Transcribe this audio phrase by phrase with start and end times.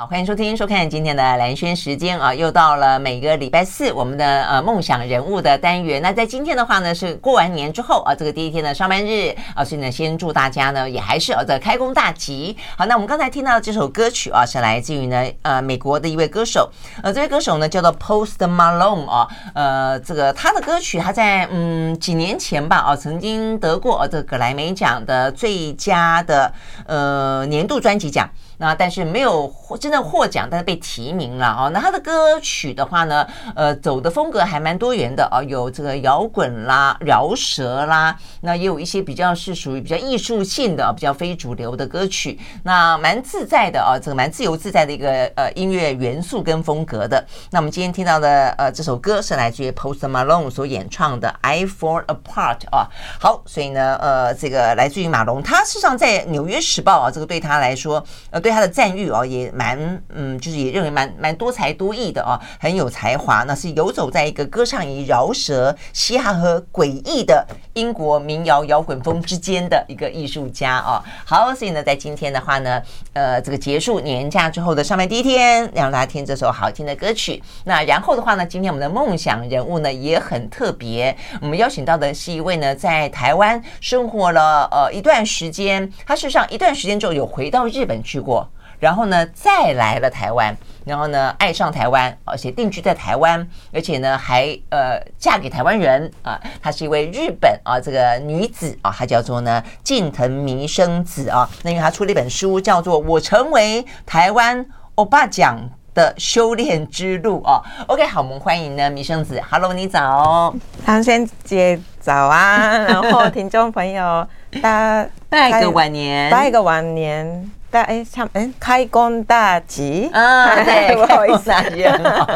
[0.00, 6.00] 好，欢迎收听、收看今天的兰轩时间啊，又到了每个礼拜四我们的呃梦想人物的单元。
[6.00, 12.56] 那在今天的话呢，是过完年之后啊，这个第一天的上班日啊，所以呢，先祝大家呢也还是啊这开工大吉。
[12.76, 16.70] 好，那我们刚才听到的这首歌曲啊，是来自于呢呃美国的一位歌手，
[17.02, 26.52] 呃这位歌手呢叫做 Post Malone 啊，呃这个他的歌曲他在嗯几年前吧啊曾经得过这个格莱美奖的最佳的
[26.86, 28.30] 呃年度专辑奖。
[28.58, 31.68] 那但是没有真正获奖，但是被提名了啊。
[31.68, 42.36] 那他的歌曲的话呢，呃，走的风格还蛮多元的啊，有这个摇滚啦、饶舌啦，那也有一些比较是属于比较艺术性的、比较非主流的歌曲。
[42.64, 47.24] 那蛮自在的啊，这个蛮自由自在的一个呃音乐元素跟风格的。
[47.52, 52.88] 那我们今天听到的呃这首歌是来自于 Post Malone 所演唱的《I Fall Apart》啊。
[53.20, 58.42] 好，所以呢，呃，这个来自于马龙，他事实上在《纽约时报》啊，这个对他来说，呃。
[58.47, 63.42] 对对他的赞誉哦，也蛮嗯，就是也认为蛮蛮多才多艺的哦，很有才华。
[63.42, 70.96] 那是游走在一个歌唱以饶舌、嘻哈和诡异的英国民谣摇滚风之间的一个艺术家哦。
[71.26, 72.80] 好，所以呢，在今天的话呢，
[73.12, 77.42] 呃，这个结束年假之后的上班第一天，让大家听这首好听的歌曲。
[77.64, 88.37] 那然后的话呢，今天我们的梦想人物呢也很特别，我们邀请到的是一位呢在台湾生活了呃一段时间，他事实上一段时间之后有回到日本去过。
[88.78, 96.40] 然后呢，再来了台湾，然后呢，爱上台湾，而且定居在台湾，而且呢，还呃嫁给台湾人啊。
[96.62, 101.48] 她是一位日本啊这个女子啊，她叫做呢近藤弥生子啊。
[101.62, 104.64] 那因为她出了一本书，叫做《我成为台湾
[104.94, 105.58] 欧巴奖
[105.92, 107.60] 的修炼之路》哦。
[107.88, 109.42] OK，好，我们欢迎呢弥生子。
[109.50, 110.54] Hello，你早，
[110.86, 112.78] 唐先姐早啊。
[112.86, 114.24] 然后听众朋友，
[114.62, 114.70] 大
[115.02, 117.50] 家 拜个晚年，拜个晚年。
[117.70, 120.54] 大哎，唱哎，开工大吉啊！
[120.64, 122.26] 对，不好意思啊，也很好。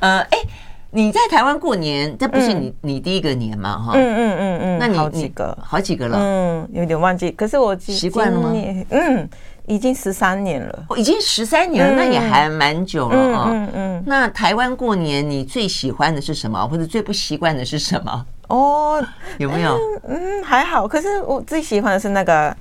[0.00, 0.38] 呃，哎，
[0.90, 3.78] 你在台湾过年，这不是你你第一个年嘛？
[3.78, 7.30] 哈，嗯嗯嗯嗯，那你好几个，好几个了，嗯，有点忘记。
[7.30, 8.52] 可是我习惯了吗？
[8.90, 9.28] 嗯，
[9.66, 13.50] 已经十三年了，已经十三年了，那也还蛮久了啊。
[13.52, 14.02] 嗯嗯。
[14.04, 18.26] 那台湾过年，你最喜欢的是什么，或者最不习惯的是什么？
[18.48, 19.00] 哦，
[19.38, 19.78] 有没有？
[20.08, 20.88] 嗯，还好。
[20.88, 22.56] 可是我最喜欢的是那个。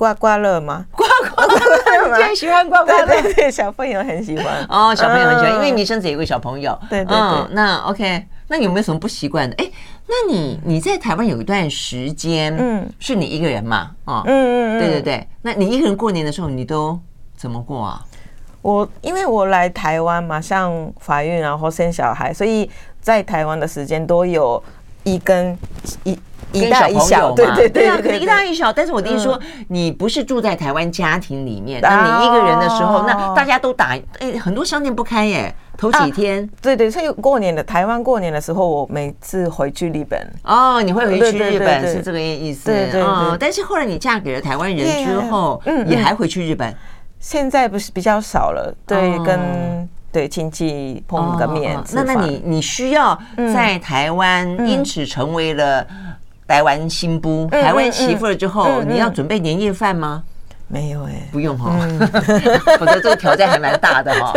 [0.00, 0.86] 刮刮乐吗？
[0.92, 3.06] 刮刮乐， 你最喜欢刮刮乐？
[3.06, 6.72] 对对对，小朋友很喜欢哦，小朋友很喜欢，因为你生子有个小朋友。
[6.88, 9.54] 对对对，那 OK，那有没有什么不习惯的？
[9.58, 9.70] 哎，
[10.06, 13.90] 那你你在台湾有一段时间，嗯，是你一个人嘛？
[14.06, 16.98] 啊，嗯嗯嗯，对对对，那你一个人过年的时候，你都
[17.36, 18.02] 怎么过啊？
[18.62, 20.72] 我因为我来台湾嘛，像
[21.06, 22.70] 怀孕，然后生小孩，所以
[23.02, 24.62] 在台湾的时间都有
[25.04, 25.56] 一跟
[26.04, 26.18] 一。
[26.52, 28.72] 一大一小，对对对，可能一大一小。
[28.72, 29.38] 但是我的意思说，
[29.68, 36.50] 你不是住在台湾家庭里面，那你一个人的时候，那大家都打，哎，很多商店不开耶，头几天。
[36.60, 40.20] 对对，所以过年的台湾过年的时候，我每次回去日本。
[40.42, 42.64] 哦，你会回去日本是这个意思。
[42.68, 43.38] 对对对。
[43.38, 46.74] 但是后来你嫁给了台湾人之后，也还回去日本。
[47.20, 51.78] 现在不是比较少了，对，跟对亲戚碰个面。
[51.92, 53.18] 那那你你需要
[53.54, 55.86] 在台湾，因此成为了。
[56.50, 60.24] 台湾新妇，台湾媳妇了之后，你要准备年夜饭吗？
[60.66, 61.70] 没有哎，不用哈，
[62.76, 64.32] 否则这个挑战还蛮大的 哈。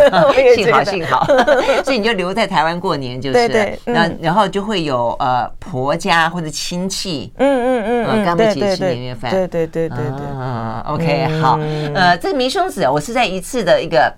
[0.53, 1.25] 幸好幸好，
[1.83, 10.25] 所以你就留在台湾过年就是，然后然后就会有呃婆家或者亲戚，嗯嗯嗯，跟他们一起吃年夜饭，对对对对对。
[10.39, 11.59] 嗯，OK，好，
[11.95, 14.13] 呃，这个弥生子，我是在一次的一个。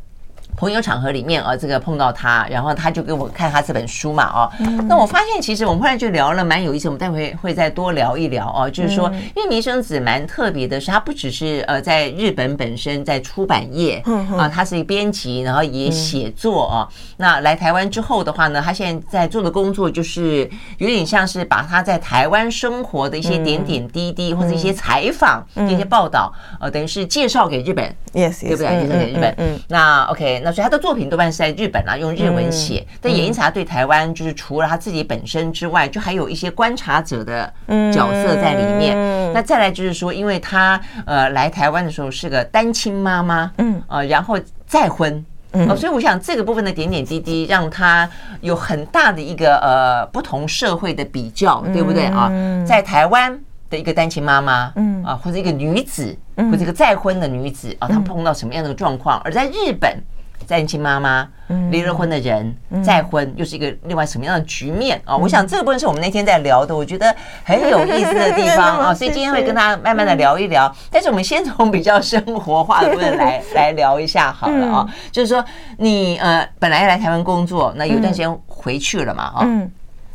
[0.58, 4.52] 朋友场合里面啊，这个碰到他，然后他就给我看他这本书嘛，哦，
[4.88, 14.02] 那我发现其实我们后来就聊了蛮有意思，我们待会会再多聊一聊哦，就是说，因为弥生子蛮特别的是，他不只是呃在日本本身在出版业
[14.38, 16.88] 啊，他是一编辑，然后也写作啊。
[17.18, 28.68] 那来台湾之后的话呢，他现在在做的工作就是有点像是把他在台湾生活的一些点点滴滴或者一些采访、一些报道，呃，等于是介绍给日本，yes，对不对？
[28.68, 30.45] 介绍给日本，嗯，那 OK。
[30.46, 32.86] 那所以他的作品多半是在日本啊，用日文写。
[33.02, 37.52] 但演艺茶对台湾，就是除了他自己本身之外，就还有一些观察者的
[37.92, 39.34] 角色在里面。
[39.34, 44.38] 那再来就是说，因为他呃来台湾的时候是个单亲妈妈，嗯，啊，然后
[44.68, 45.26] 再婚。
[45.68, 48.08] 哦，所以我想这个部分的点点滴滴，让他
[48.42, 52.32] 有很大的一个呃不同社会的比较，对不对啊？
[52.68, 53.36] 在台湾
[53.68, 59.20] 的一个单亲妈妈，嗯啊，或者一个女子，或者一个再婚的女子啊，她碰到什么样的状况？
[59.26, 59.98] 而在日本。
[60.48, 61.28] 单亲妈妈
[61.70, 65.16] 离了婚的人再婚，又是一个另外什么样的局面啊？
[65.16, 70.74] 我想这个部分是我们那天在聊的，我觉得很有意思的地方啊， 所以今天会跟大家慢慢的聊一聊。
[70.90, 75.44] 但是我们先从比较生活化的部分来来聊一下好了啊，就是说
[75.78, 79.48] 你呃本来来台湾工作，那有段时间回去了嘛啊，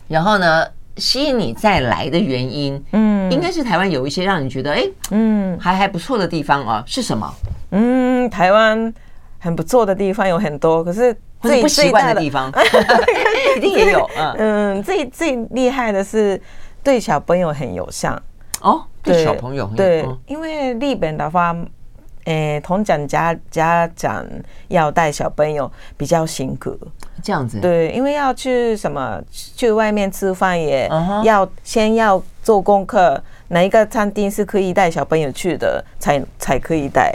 [0.09, 0.67] 然后呢
[0.97, 7.33] 吸引你再来的原因，嗯，应该是台湾有一些让你觉得哎，嗯，还还不错的地方啊，是什么？
[7.71, 8.93] 嗯，台湾。
[9.41, 12.53] 很不错的地方有很多，可是最不习惯的地方
[13.57, 14.09] 一定也有。
[14.37, 16.41] 嗯，最最厉害的是
[16.85, 18.13] 对小朋友很友善
[18.61, 21.57] 哦，对小朋友很对，因为日本的话，
[22.25, 24.25] 诶，同讲家家长
[24.69, 26.79] 要带小朋友比较辛苦，
[27.23, 27.59] 这样子。
[27.61, 30.87] 对，因为要去什么去外面吃饭也
[31.25, 37.15] 要先要做功课，哪一个餐厅是可以带小朋友去的，才才可以带。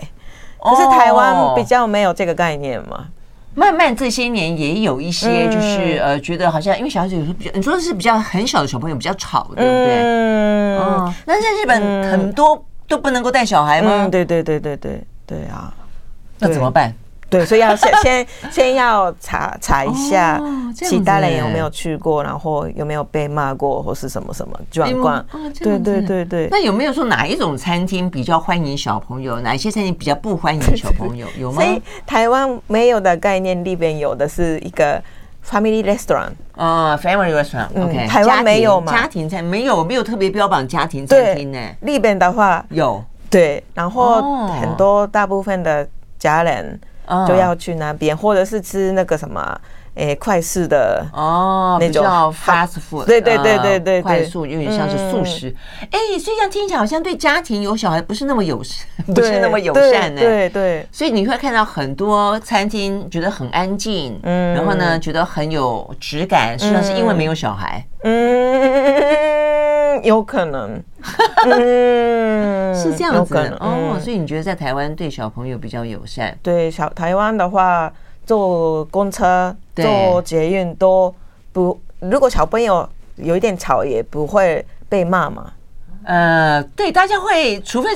[0.70, 3.06] 可是台湾比较没有这个概念嘛，
[3.54, 10.02] 慢慢这些年也有一些，就是呃，觉得好像因为小孩子有时候比较，你说的是比较很小的小朋友比较吵，对不对？
[10.78, 14.08] 嗯，那在日本很多都不能够带小孩吗？
[14.12, 15.74] 对对对对对对啊，
[16.40, 16.94] 那怎么办？
[17.28, 20.40] 对，所以要先 先先要查查一下，
[20.76, 25.26] 其他人有没有去过，然后有没有被骂过，或是什么什么状况？
[25.60, 26.48] 对对对对。
[26.52, 31.28] 那有没有说哪一种餐厅比较欢迎小朋友，哪一些餐厅比较不欢迎小朋友？
[31.40, 31.56] 有吗？
[31.62, 35.02] 所以台湾没有的概念，里边有的是一个
[35.46, 37.70] family restaurant 啊，family restaurant。
[37.76, 38.94] OK，台湾没有吗？
[38.94, 41.60] 家庭餐没有，没有特别标榜家庭餐厅呢。
[41.82, 45.86] 里边的话有，对，然后很多大部分的
[46.20, 46.80] 家人。
[47.28, 49.60] 就要去那边，或者是吃那个什么，
[49.96, 55.54] 诶，快式的哦，那种 fast food，对对对对对，快速有点像是素食。
[55.92, 60.22] 哎，所以这样听起来好像对家庭有小孩不是那么友善， 不是那么友善呢。
[60.22, 67.86] 对对，所以你会看到很多餐厅觉得很安静，嗯，然后呢觉得很有质感，实际上是因为没有小孩。
[68.04, 68.14] 嗯，
[70.04, 70.82] 有可能，
[71.46, 73.98] 嗯，是这样子哦。
[74.02, 76.38] 所以你觉得在台湾对小朋友比较友善？
[76.42, 77.92] 对，小台湾的话，
[78.26, 81.14] 坐公车、坐捷运都
[81.52, 85.52] 不，如果小朋友有一点吵，也不会被骂嘛。
[86.04, 87.90] 呃，对，大家会，除非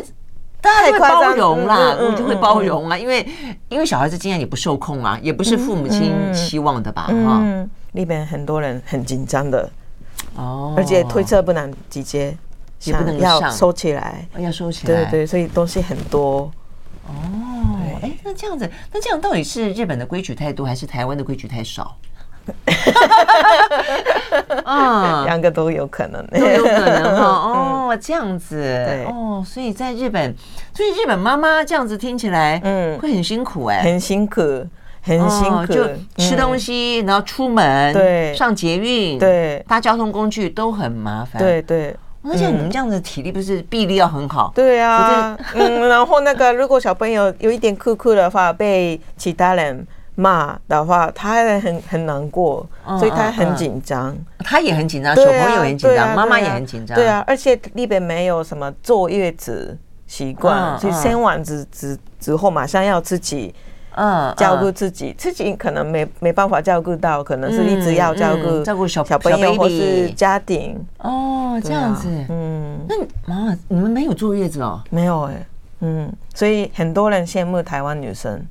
[0.61, 3.25] 大家会包容啦，我就会包容啊，因为
[3.69, 7.03] 因为小孩子经常也不受控啊，也不是父母亲期望的吧？
[7.25, 7.41] 哈，
[7.91, 9.69] 那边很多人很紧张的。
[10.39, 12.35] 哦，而且推车不能直接，
[12.85, 15.03] 也不能要收起来，要收起来。
[15.05, 16.49] 对对，所以东西很多。
[17.07, 17.11] 哦，
[18.01, 21.97] 哎，那这样子，那这样到底是日本的规矩太多，还是台湾的规矩太少？
[24.63, 27.23] 啊，两个都有可能，都有可能哈。
[27.91, 30.33] 哦，这样子，对，哦，所以在日本，
[30.73, 34.41] 所以日本妈妈这样子听起来，嗯，会很辛苦哎，很辛苦。
[35.01, 35.87] 很辛苦，就
[36.17, 41.95] 吃东西，然后出门，对，上捷运，对，搭交通工具都很麻烦，对对。
[42.21, 52.67] 而且你们这样子体力不是臂力要很好，对啊，嗯，然后那个如果小朋友有一点哭哭的话，被其他人骂的话，他还很很难过，
[52.99, 63.55] 所以他很紧张，他也很紧张，小朋友也很紧张，妈妈也很紧张，对啊，而且那边没有什么坐月子习惯，所以生完子之之后马上要自己。
[64.01, 70.79] 嗯，照顾自己，自己可能没没办法照顾到，可能是一直要照顾照顾小小朋友或是家庭。
[70.99, 74.81] 哦，这样子，嗯，那妈妈，你们没有坐月子哦？
[74.89, 75.45] 没有哎，
[75.81, 78.41] 嗯，所以很多人羡慕台湾女生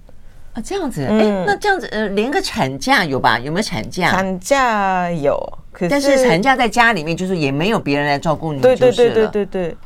[0.52, 3.38] 啊，这样子，哎，那这样子，呃，连个产假有吧？
[3.38, 4.10] 有没有产假？
[4.10, 5.34] 产假有，
[5.72, 9.76] 可是但是产假在家里面，就是也没有别人来照顾你，对对对对对对。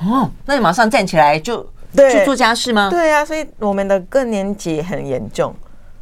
[0.00, 1.64] 哦，那你马上站起来就。
[1.96, 2.90] 对，去做家事吗？
[2.90, 5.54] 对啊，所以我们的更年期很严重。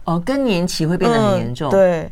[0.05, 1.71] 哦，更年期会变得很严重。
[1.71, 2.11] 对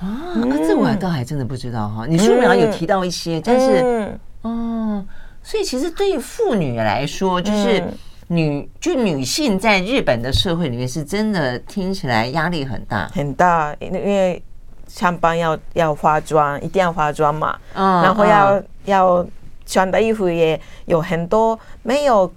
[0.00, 2.06] 啊，那这我还倒还真的不知道哈。
[2.08, 5.06] 你书里面有提到一些，但是，嗯，
[5.42, 7.84] 所以其实对于妇女来说，就是
[8.28, 13.72] 女就女性在日本的社会里面，是真的听起来压力很大，很大。
[13.78, 14.42] 因为
[14.88, 17.56] 上班要要化妆，一定要化妆嘛。
[17.74, 19.26] 嗯，然后要要
[19.64, 22.32] 穿的衣服也有很多没有。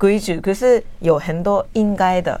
[0.00, 2.40] 规矩，可是有很多应该的，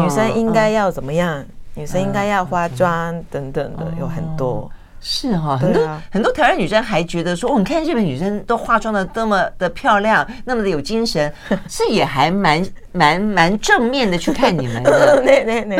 [0.00, 1.44] 女生应该要怎么样？
[1.74, 4.70] 女生应该要化妆等等的，有很多。
[5.00, 11.32] 是哈，很多、啊、很多台湾女生还觉得说，哦，你看日本女生都化妆的这么的漂亮， 那么的有精神，
[11.68, 15.22] 是也还蛮蛮蛮正面的去看你们的。
[15.24, 15.76] 对 对对。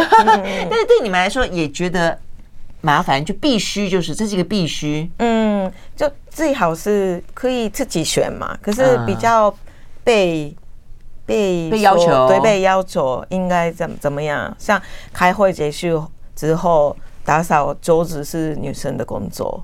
[0.71, 2.17] 但是对你们来说，也觉得
[2.81, 5.11] 麻烦，就必须就是这是一个必须。
[5.19, 9.52] 嗯，就最好是可以自己选嘛，可是比较
[10.05, 10.57] 被、嗯、
[11.28, 14.52] 被被要求，对，被要求应该怎怎么样？
[14.58, 14.82] 像
[15.12, 16.04] 开会结束
[16.35, 16.97] 之后。
[17.25, 19.62] 打扫桌子是女生的工作，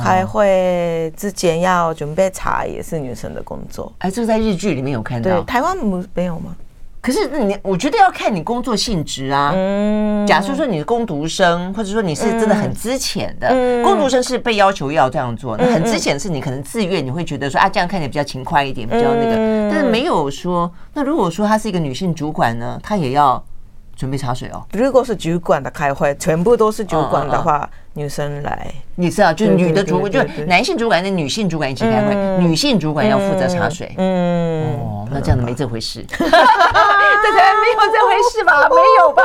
[0.00, 3.92] 开会之前要准备茶也是女生的工作。
[3.98, 6.54] 哎，这个在日剧里面有看到，台湾没没有吗？
[7.00, 9.52] 可是你，我觉得要看你工作性质啊。
[9.54, 13.48] 嗯，假设说你是工读生，或者说你是真的很资浅的，
[13.82, 19.36] 工读生是被要求要这样做，那很资浅是你可能自愿，你会觉得说啊，这样看起来比较勤快一点，比较那个。
[19.70, 23.42] 但是没有说，那如果说她是一个女性主管呢，她也要。
[23.96, 24.64] 准备茶水哦。
[24.72, 27.68] 如果是主管的开会，全部都是主管的话，
[28.00, 28.66] 女生来。
[28.94, 33.94] 你知道，就是女的主管，就男性主管跟女性主管一起开会，女性主管要负责茶水。
[33.98, 36.02] 嗯，哦，那这样子没这回事。
[36.08, 38.66] 在台湾没有这回事吧？
[38.72, 39.22] 没有吧？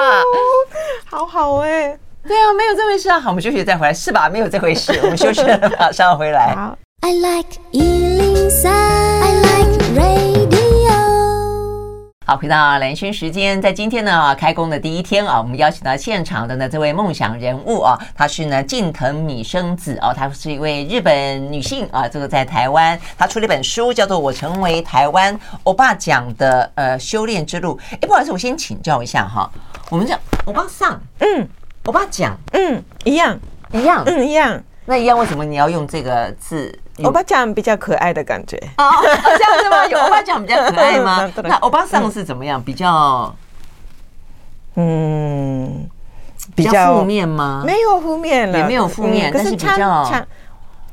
[1.06, 1.98] 好好哎。
[2.28, 3.20] 对啊，没有这回事啊。
[3.20, 4.28] 好，我们休息再回来，是吧？
[4.28, 4.92] 没有这回事。
[5.04, 6.54] 我们休息了，马上回来。
[6.56, 6.78] 好。
[7.02, 8.70] I like 103,
[12.28, 27.78] 好，回到蓝轩时间，在今天呢开工的第一天啊，我们邀请到现场的呢这位梦想人物啊，她是呢近藤米生子哦，她是一位日本女性啊，这个在台湾，她出了一本书叫做《我成为台湾欧巴讲的呃修炼之路》。
[27.92, 29.48] 哎，不好意思，我先请教一下哈，
[29.92, 31.48] 我们讲欧巴上，嗯，
[31.84, 33.40] 欧巴讲，嗯，一样，
[33.72, 36.80] 一样，嗯，一样，那一样为什么你要用这个字？
[37.04, 39.86] 欧巴讲比较可爱的感觉哦，这样子吗？
[39.88, 41.30] 有欧巴讲比较可爱吗？
[41.44, 42.62] 那欧巴桑是怎么样？
[42.62, 43.36] 比较，
[44.76, 45.90] 嗯，
[46.56, 47.64] 比较负面吗？
[47.66, 49.76] 没有负面了，也没有负面，但是比较
[50.06, 50.28] 枪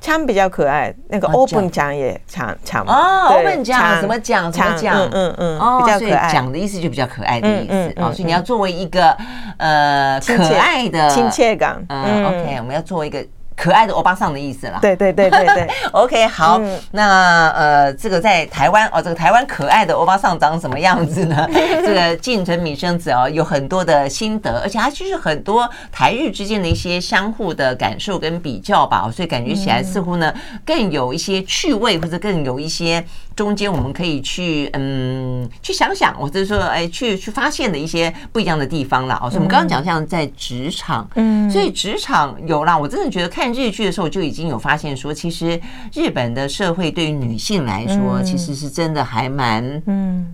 [0.00, 0.92] 枪比较可爱。
[1.09, 4.97] 那个欧本讲也枪枪哦，欧本讲什么讲什么讲？
[5.12, 6.32] 嗯嗯哦，比较可爱。
[6.32, 9.16] 讲的意思就比较可爱的意思哦，所以你要作为一个
[9.59, 11.80] 呃可爱的亲切感。
[11.88, 13.25] 嗯，OK，我们要作为一个。
[13.62, 21.47] 可爱的欧巴桑的意思啦，对对对对对， OK 好，嗯、那呃，这个在台湾哦，这个台湾可爱的欧巴桑长什么样子呢？
[21.87, 30.35] 这个近藤米生子哦，有很多的心得，而且它其实很多台日之间的一些相互的感受跟比较吧，所以感觉起来似乎呢
[30.66, 33.04] 更有一些趣味，或者更有一些
[33.36, 39.28] 中间我们可以去嗯去想想，或者说哎去去发现的一些不一样的地方了哦。
[39.28, 43.42] 所以我们刚刚讲像在职场，嗯，所以职场有啦，我真的觉得看。
[43.42, 45.60] 看日剧的时候就已经有发现说，其实
[45.92, 50.32] 日本的社会对于女性来说，其实是真的还蛮，嗯，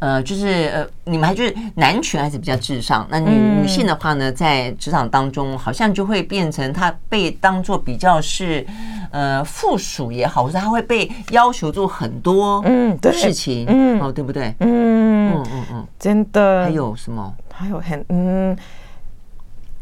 [0.00, 3.06] 呃，就是呃，你们还就是男权还是比较至上。
[3.10, 8.64] 那女女性的话呢，在职场当中，好像就会变成她被当做比较是
[9.10, 14.00] 呃附属也好，或者她会被要求做很多嗯事情嗯。
[14.00, 14.54] 哦对不对？
[14.60, 15.32] 嗯。
[15.32, 15.86] 嗯嗯嗯。
[15.98, 17.34] 真的还有什么？
[17.52, 18.56] 还有很嗯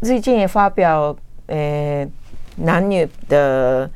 [0.00, 2.06] 最近也发表呃。
[2.58, 3.86] 男女的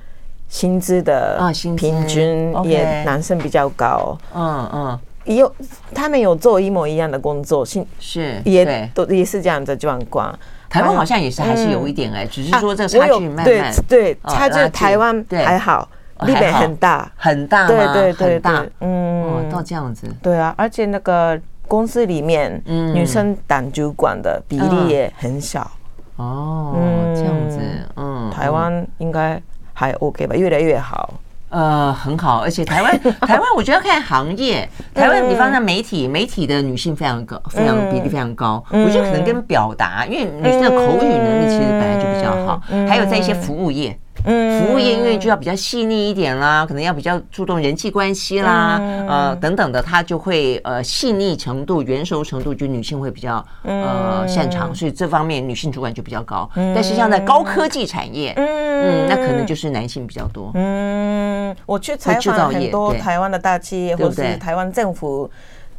[0.46, 5.00] 薪资的啊，薪平均也男生比较高，嗯嗯，
[5.36, 5.54] 有
[5.94, 10.36] 他们有做一模一样的工作，是是也都也是这样的状况。
[10.68, 15.88] 台湾好像也是还是有一点哎，只是说这个差距慢慢对对差距，台湾还好，
[16.26, 17.10] 日本很大。
[17.16, 25.68] 很大，对对对大，嗯，到这样子，对啊，而且那个公司里面，女生当主管的比例也很小。
[26.16, 26.76] 哦，
[27.16, 27.58] 这样子，
[27.96, 31.14] 嗯，台湾应该还 OK 吧，越来越好，
[31.50, 43.98] 呃，很好，而且台湾， 台湾我觉得要看行业，台湾比方像媒体，媒体的女性非常高，非常比例非常高，我觉得可能跟表达，因为女性的口语能力其实本来就比较好，还有在一些服务业。
[44.24, 56.48] 嗯，服务业因为就要比较细腻一点啦，可能要比较注重人际关系啦，呃等等的，它就会呃细腻程度、圆熟程度，就女性会比较呃擅长，所以这方面女性主管就比较高。
[56.54, 60.50] 但是像在高科技产业，嗯，那可能就是男性比较多。
[60.54, 65.30] 嗯，我去采访很多台湾的大企业，或是台湾政府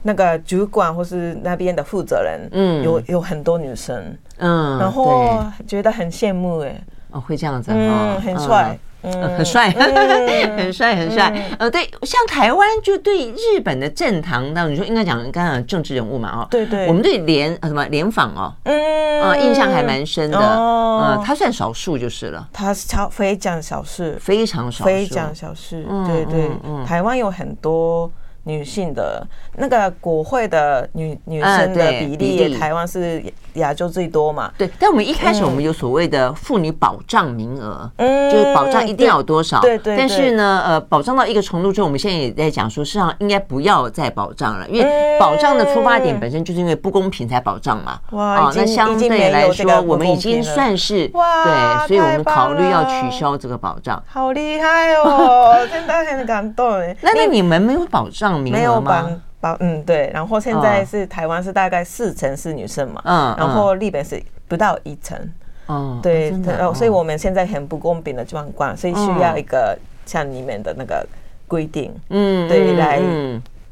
[0.02, 6.82] 那个主管，或是那边的负责人，嗯，有有很多女生，嗯，然后觉得很羡慕哎。
[7.12, 9.12] 哦，会这样子哈，很帅，嗯。
[9.36, 11.34] 很帅，很帅，很帅。
[11.58, 26.52] 呃，对，像台湾就对日本的政坛，那你说应该讲刚刚政治人物嘛，哦，对对，我们对联什么联访哦，嗯，啊，印象还蛮深的，呃，他算少数就是了，他超非常少数，非常少数，非常少数，对对，
[26.86, 28.12] 台湾有很多
[28.44, 34.52] 女性的那个国会的女女生的比例，台湾是亚洲最多嘛？
[34.58, 34.70] 对。
[34.80, 39.60] 但我们一开始我们有所谓的妇女保障名额，嗯，就是保障一定要有多少？
[39.62, 39.96] 对对。
[39.96, 48.00] 但是呢，呃，保障到一个程度之后，我们现在也在讲说，实际上应该不要再保障了，因为保障的出发点本身就是因为不公平才保障嘛。
[48.12, 54.02] 哇，那相对来说，我们已经算是对，所以我们考虑要取消这个保障。
[54.08, 56.72] 好厉害哦， 真的很感动。
[57.02, 58.31] 那那你们没有保障？
[58.40, 59.10] 没有保
[59.40, 65.18] 保嗯对，然后现在是台湾是大概四成是女生嘛，嗯，然后日本是不到一成，
[65.66, 66.32] 哦，对，
[66.74, 71.06] 所以我们现在很不公平的状况，所以需要一个像你们的那个
[71.48, 73.02] 规定，嗯，对，来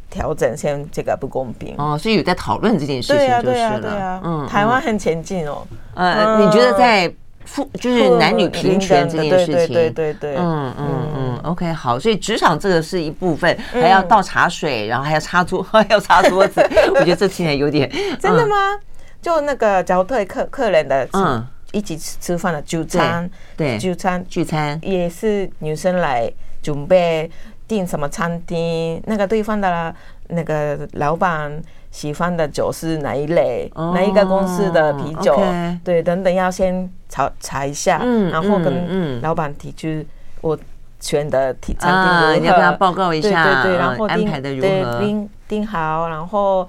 [0.10, 1.76] 调整先这个不公平。
[1.78, 7.14] 哦，所以有在讨论这件事情，对啊，对啊，对啊，嗯，台湾很前进哦，呃，你觉得在？
[7.80, 16.62] 就是男女平权这件事情，对对对对，嗯嗯嗯，OK，好，所以职场这个是一部分，还要倒茶水，然后还要擦桌， 还要擦桌子，
[16.96, 17.90] 我觉得这听起来有点
[18.20, 18.56] 真的吗？
[19.22, 27.30] 就那个招待客客人的，嗯，一起吃吃饭的聚餐，对，聚餐聚餐也是女生来准备
[27.68, 29.94] 订什么餐厅，那个对方的
[30.28, 31.62] 那个老板。
[31.92, 33.68] 喜欢的酒是哪一类？
[33.76, 35.36] 哪一个公司的啤酒？
[35.84, 37.98] 对，等等要先查查一下，
[38.32, 40.06] 然后跟老板提出
[40.42, 40.58] 我
[41.00, 45.00] 选的餐厅，你要跟他报告一下，对对对，然后安排的如何？
[45.00, 46.68] 订订好，然后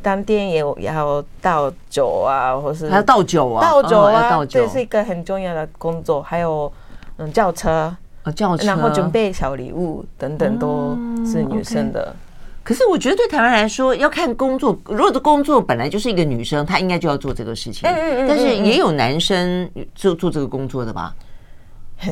[0.00, 6.22] 当天也要倒酒啊，或是还要倒酒啊，倒酒啊，这是一个很重要的工作。
[6.22, 6.72] 还有
[7.18, 7.94] 嗯，轿车，
[8.34, 10.96] 叫车，然后准备小礼物等等，都
[11.26, 12.14] 是女生的。
[12.62, 14.78] 可是我觉得对台湾来说，要看工作。
[14.86, 17.88] 如果的工作本来就是一个女生，她应该就要做这个事情。
[17.88, 18.28] 嗯嗯嗯。
[18.28, 21.14] 但是也有男生做做这个工作的吧？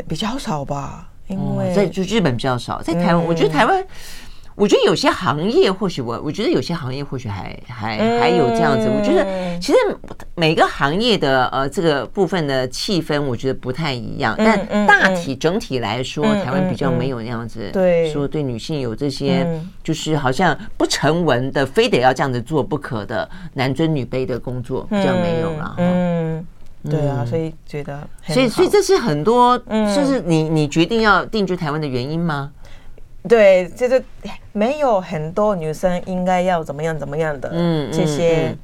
[0.09, 3.85] 比较少吧，因为在就日本比较少，在台湾，我觉得台湾。
[4.61, 8.91] 我觉得有些行业或许我，我觉得有些行业或许还还还有这样子。
[8.91, 9.27] 我觉得
[9.59, 9.79] 其实
[10.35, 14.35] 每个行业的呃这个部分的气氛，我觉得不太一样。
[14.37, 19.47] 但大体整体来说，台湾比较没有那样子，对，说对女性有这些
[19.83, 25.75] 就是好像不成文的，非得要这样子做不可的男尊女卑的工作，比较没有了。
[25.79, 26.47] 嗯，
[26.85, 29.57] 对啊，所以觉得，所以所以这是很多，
[29.97, 32.53] 就是你你决定要定居台湾的原因吗？
[33.29, 34.03] 对，就是
[34.53, 38.57] 没有很多女生应该要怎么样怎么样的，嗯，这些，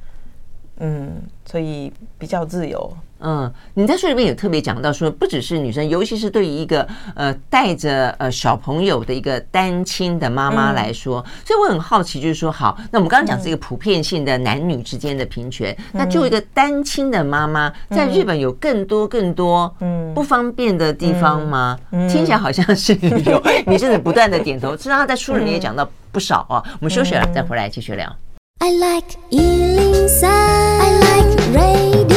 [0.79, 2.91] 嗯，所以比较自由。
[3.19, 20.13] 嗯，你在书里面有特别讲到说，不只是女生，尤其是对于一个呃带着呃小朋友的一个单亲的妈妈来说，嗯、所以我很好奇，就是说，好，那我们刚刚讲是一个普遍性的男女之间的平权，嗯、那就一个单亲的妈妈，在日本有更多更多嗯。
[20.13, 21.77] 不方便的地方吗？
[21.91, 22.07] 嗯。
[22.07, 22.93] 嗯、听起来好像是
[23.25, 26.63] 有， 你真的不断的点头，实际上在书里面也讲到不少啊。
[26.79, 28.15] 我们休息了，再回来继续聊。
[28.59, 32.16] I like 103, I like radio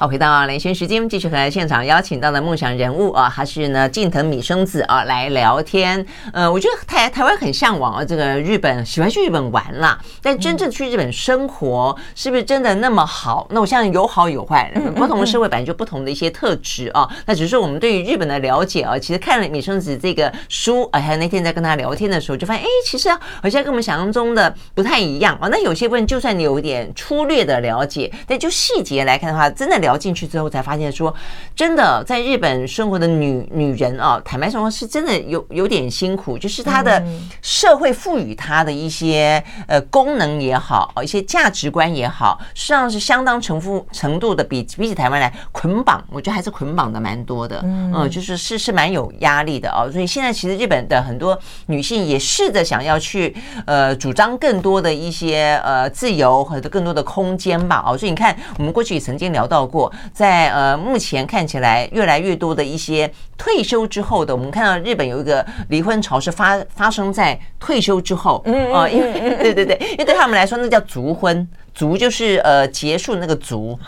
[0.00, 6.02] 好，回到连线时间，继续和现场邀请到的梦想人物啊，还是呢近藤米生子啊来聊天。
[6.32, 13.46] 呃，我觉得台台湾很向往啊，这个日本喜欢去日本玩啦，但真正去日本生活是不是真的那么好？
[13.50, 17.06] 那我相信有好有坏，不同的社会本来就不同的一些特质啊。
[17.26, 25.48] 那只是说我们对于日本的了解啊，其实看了米生子这个书啊，还有那天在跟他聊天的时候，就发现哎，其实好像跟我们想象中的不太一样啊。
[25.52, 29.89] 那有些部分就算你有一点粗略的了解，但就细节来看的话，真的了。
[29.90, 31.12] 聊进去之后，才发现说，
[31.56, 36.38] 真的在日本生活的女女人啊，坦白说，是真的有有点辛苦。
[36.38, 37.02] 就是她的
[37.42, 47.60] 社会赋予她的一些呃功能也好，一些价值观也好，实际上是相当程度程度的比比起台湾来捆绑，我觉得还是捆绑的蛮多的。
[47.64, 49.90] 嗯，就是是是蛮有压力的哦。
[49.90, 53.34] 所以现在其实日本的很多女性也试着想要去
[53.66, 57.82] 呃主张更多的一些呃自由和更多的空间吧。
[57.84, 59.79] 哦，所以你看，我们过去也曾经聊到过。
[60.12, 73.78] 在呃，目前看起来越来越多的一些退休之后的，我们看到日本有一个离婚潮是发发生在退休之后，嗯啊，因为对对对，因为对他们来说那叫族婚，竹就是呃结束那个竹，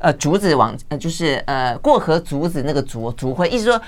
[0.00, 3.80] 呃竹子往呃就是呃过河竹子那个竹竹婚，意思说。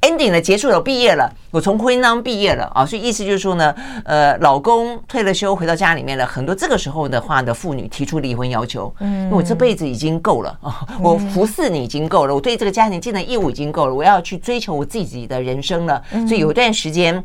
[0.00, 17.22] Ending 了，结束了，我毕业了，我从婚姻当中毕业了啊，所以意思就是说呢，呃，老公退了休，回到家里面了，很多这个时候的话的妇女提出离婚要求，嗯，因为我这辈子已经够了啊，我服侍你已经够了，我对这个家庭尽的义务已经够了，我要去追求我自己的人生了，所以有一段时间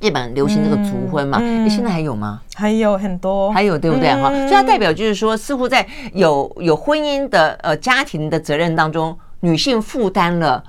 [0.00, 2.40] 日本流行这个族婚嘛，你现在还有吗？
[2.56, 4.30] 还有很多，还有对不对哈？
[4.30, 10.64] 所以它代表就是说，似乎在有有婚姻的呃家庭的责任当中，女性负担了。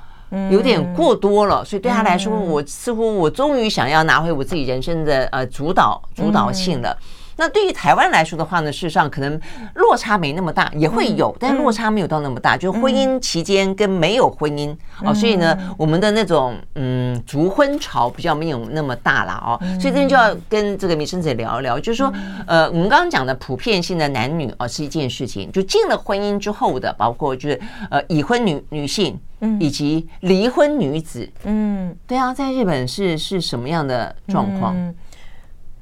[0.50, 6.98] 有点过多了，所以对他来说，我似乎我终于想要拿回我自己人生的呃主导主导性了。
[7.42, 9.42] 那对于台湾来说的话呢，事实上可能
[9.74, 12.56] 落差没那么大，也会有，但落差没有到那么大。
[12.56, 14.72] 就是婚姻期间跟没有婚姻
[15.04, 19.58] 哦，所以呢，我们的那种嗯逐婚潮比较没有那么大了哦。
[19.80, 22.14] 所以这边就要跟这个米生姐聊一聊，就是说
[22.46, 29.20] 呃，我们刚刚讲的普遍性的男女哦是一件事情，就进了婚姻之后的，包括就是呃已婚女女性，
[29.60, 34.76] 以及离婚女子，嗯，对啊，在日本是是什么样的状况？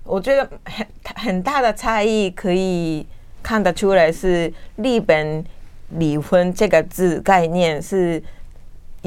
[0.10, 3.06] 我觉得很很大的差异可以
[3.44, 5.46] 看得出来，是日本
[5.90, 8.22] 离婚这个字概念是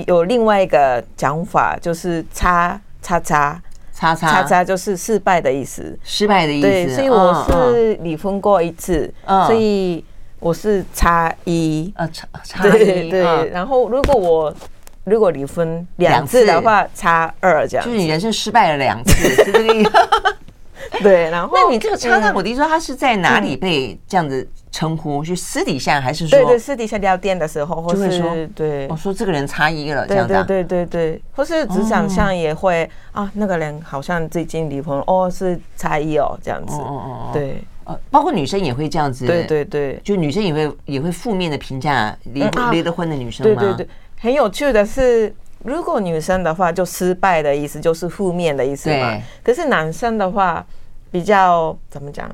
[0.07, 3.61] 有另外一个讲法，就是叉叉叉
[3.93, 6.69] 叉叉叉，就是失败的意思，失败的意思。
[6.69, 10.05] 对，所以我是离婚过一次，所以
[10.39, 13.11] 我是叉一啊，叉叉一。
[13.11, 14.55] 对，然后如果我
[15.03, 19.91] 如果离婚两次的话，叉二这样，就是你人生失败了两次，是这个意思。
[21.03, 25.23] 对，然后那你这个叉叉，我弟说他是在哪里被这样子称呼？
[25.25, 26.39] 是私底下还是说？
[26.39, 30.33] 对对，私底下聊天的时候，或是说对，我说这个人差一了，这样子。
[30.47, 36.77] 对对对对，或是职场上也会啊，那个人好像最近离婚哦，是差一哦，这样子。
[36.77, 39.27] 哦哦哦，对，呃，包括女生也会这样子。
[39.27, 43.61] 对对对，就女生也会也会负面的评价离离了婚的女生吗？
[43.61, 43.89] 对对对，
[44.21, 49.17] 很有趣的是，如果女生的话，就失败的意思就是负面的意思嘛。
[49.43, 50.65] 可是男生的话。
[51.13, 52.27] 比较怎么讲？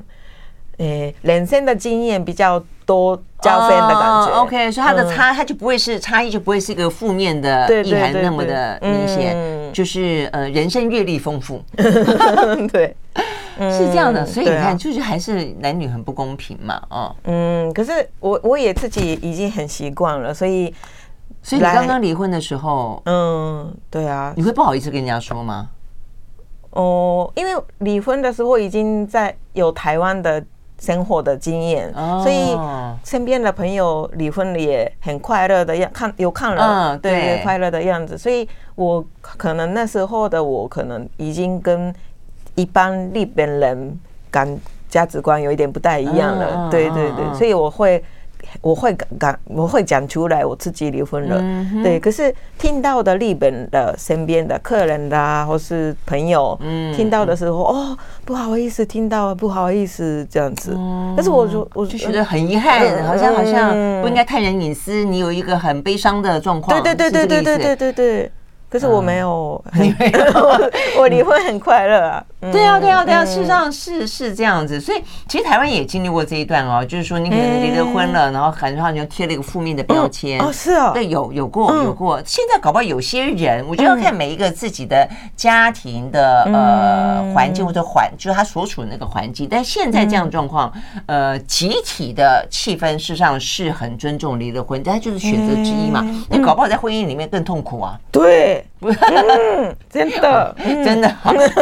[0.77, 4.27] 诶、欸，人生的经验比较多，加分的感觉。
[4.27, 9.35] Oh, OK，所以他的差，他就不会是差异，就不会是一个负面的意涵那么的明显。
[9.73, 11.61] 就是呃，人生阅历丰富。
[12.71, 12.95] 对，
[13.59, 14.25] 是这样的。
[14.25, 16.81] 所以你看，就是还是男女很不公平嘛。
[16.89, 17.73] 哦，嗯。
[17.73, 20.73] 可是我我也自己已经很习惯了，所以，
[21.49, 25.67] 所以你刚刚离婚的时候，嗯，对啊，你会不好意思跟人家说吗？
[26.69, 30.45] 哦，因为离婚的时候已经在有台湾的
[30.79, 32.55] 生活的经验，所以
[33.03, 38.15] 身边的朋友离婚了也很快乐的样，看有看了，对，快乐的样子。
[38.15, 41.91] 所以我可能那时候的我可能已经跟
[42.53, 44.55] 一般日本人感
[44.87, 48.03] 价值观有一点不太一样了，对对对，所以我会。
[48.61, 51.99] 我会讲，我会讲出来，我自己离婚了，嗯、对。
[51.99, 60.73] 可是听到的日本的身边的客人啦，或是朋友，嗯、听到的时候，哦，不好意思，听到不好意思这样子。
[60.75, 68.31] 嗯、但是我就我就觉得很遗憾，嗯、好像好像不应该探人隐私，你有一个很悲伤的状况，对对对对对对对对对。
[68.69, 70.19] 可是我没有， 你没有
[71.01, 72.23] 我离婚很快乐啊！
[72.53, 74.79] 对啊，对啊，对啊，事实上是是这样子。
[74.79, 80.39] 所以其实台湾也经历过这一段哦，就是说你可能离了婚了，然后很多人就贴了一个负面的标签。
[80.39, 82.21] 哦，是啊，对，有有过有过。
[82.25, 89.47] 现在搞不好有些人，我觉得要看每一个自己的家庭的呃环境或者环，就是他所处的那个环境。
[89.49, 90.71] 但现在这样状况，
[91.07, 96.05] 呃，集体的气氛事实上是很尊重离了婚，但他就是选择之一嘛。
[96.29, 97.99] 你搞不好在婚姻里面更痛苦啊。
[98.11, 98.58] 对。
[98.79, 98.91] 不，
[99.89, 101.15] 真的， 真的，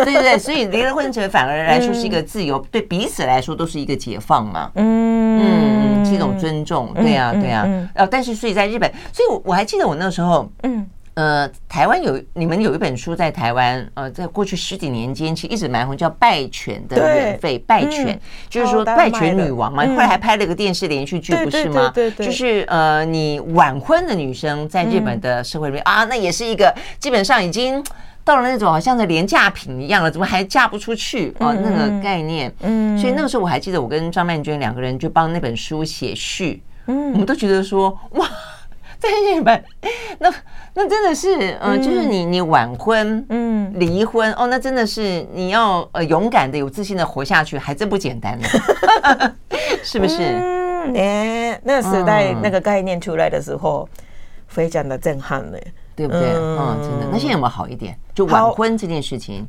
[0.04, 5.28] 对对对，所以离了婚者反而来说是一个自由，对彼此来说都是一个解放嘛，嗯。
[5.40, 10.86] 嗯，是一种尊重，对呀对呀，呃，但是所以在日本，所以我我还记得我那时候，嗯。
[11.18, 21.92] 呃，台湾有你们有一本书在台湾，呃，在过去十几年间，其实一直蛮红，叫《败犬的远吠》，败犬就是说败犬女王嘛，后来还拍了个电视连续剧，不是吗？
[21.92, 27.84] 对对，就是呃，你晚婚的女生在日本的社会里面啊，那也是一个基本上已经
[28.24, 31.34] 到了那种好像是廉价品一样了，怎么还嫁不出去？
[31.40, 31.52] 啊？
[31.52, 38.30] 那个概念，嗯，所以那个时候我还记得，我跟张曼娟两个人就帮那本书写序，嗯，我们都觉得说哇。
[39.00, 39.64] 在日本，
[40.20, 40.34] 那
[40.74, 48.48] 那真的是，嗯、呃，就是你你晚婚，嗯，离婚，哦，那真的是你要呃勇敢的、有自信的活下去，还真不简单呢，
[49.84, 50.18] 是不是？
[50.22, 53.88] 嗯，哎，那个时代那个概念出来的时候，
[54.48, 55.58] 非常的震撼呢，
[55.96, 56.34] 对不对？
[56.34, 57.08] 嗯、哦，真的。
[57.12, 57.98] 那现在有没有好一点？
[58.16, 59.48] 就晚婚这件事情。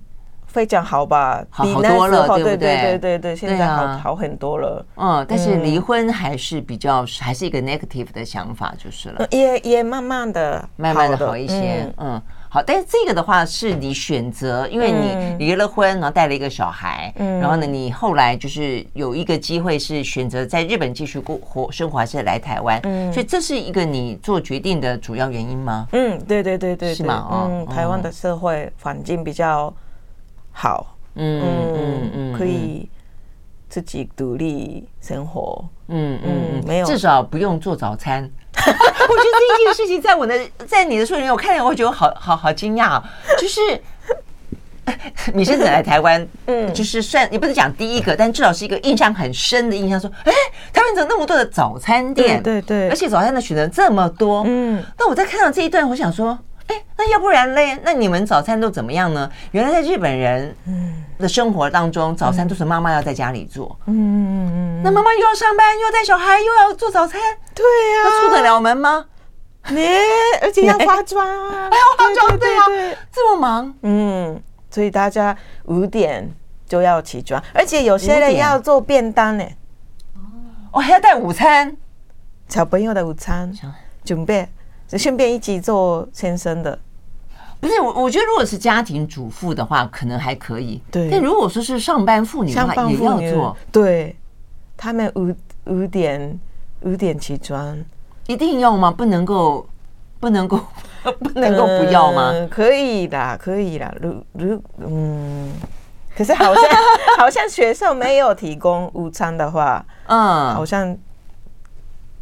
[0.58, 2.56] 非常好吧，好好多了，对不对？
[2.56, 4.84] 对对对对，现在好好很多了。
[4.96, 9.24] 嗯，但是离婚还是比较还是一个 negative 的想法，就是了。
[9.30, 11.88] 也也慢慢的、慢慢的好一些。
[11.98, 12.60] 嗯，好。
[12.60, 22.80] 但是这个的话是你选择，因为你离了婚，然后带了一个小孩，嗯然后呢，你后来就是有一个机会是选择在日本继续过活生活，还是来台湾？
[22.82, 25.86] 嗯，所以这是一个你做决定的主要原因吗？
[25.92, 27.46] 嗯，对对对对，是吗？
[27.48, 29.72] 嗯，台湾的社会环境比较。
[30.60, 32.88] 好，嗯嗯嗯，可以
[33.68, 40.34] 自己独立生活，嗯嗯，没有，至少不用做早餐， 我觉得这件事情在我的
[40.66, 43.00] 在你的书里面，我看了我觉得好好好惊讶，
[43.38, 43.60] 就是
[45.32, 50.32] 你是来台湾，嗯，就是算也不是讲第一个，但至少是一个印象很深的印象，说，哎，
[50.72, 52.42] 台湾怎么那么多的早餐店？
[52.42, 56.36] 对对，而且早餐的选择这么多，嗯，那我在看到这一段，我想说。
[56.68, 57.78] 哎，那要不然嘞？
[57.82, 59.30] 那你们早餐都怎么样呢？
[59.50, 60.54] 原来在日本人
[61.18, 63.78] 的生活当中，早餐都是妈妈要在家里做。
[63.86, 64.82] 嗯嗯嗯。
[64.82, 67.20] 那妈妈又要上班，又要带小孩，又要做早餐。
[67.54, 68.02] 对呀。
[68.04, 69.04] 那出得了门吗？
[69.70, 69.86] 你
[70.40, 72.64] 而且要化妆， 还要化妆，对啊，
[73.12, 73.74] 这么忙。
[73.82, 76.30] 嗯，所以大家五点
[76.66, 79.44] 就要起床，而且有些人要做便当呢。
[80.14, 80.20] 哦，
[80.72, 81.76] 我还要带午餐，
[82.48, 83.52] 小朋友的午餐
[84.04, 84.48] 准备。
[84.88, 86.78] 就顺便一起做先生的，
[87.60, 87.92] 不是我。
[88.04, 90.82] 我觉得如果是家庭主妇的话，可能还可以。
[90.90, 93.54] 对，但如果说是上班妇女的话，也要做。
[93.70, 94.16] 对，
[94.78, 95.34] 他们五
[95.66, 96.40] 五点
[96.80, 97.78] 五点起床，
[98.26, 98.90] 一定要吗？
[98.90, 99.68] 不能够，
[100.18, 100.58] 不能够，
[101.20, 102.30] 不能够不要吗？
[102.32, 103.94] 嗯，可以的，可以的。
[104.00, 105.52] 如如嗯，
[106.16, 106.64] 可是好像
[107.18, 110.96] 好像学校没有提供午餐的话，嗯，好像